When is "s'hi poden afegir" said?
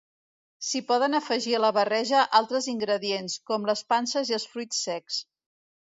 0.67-1.53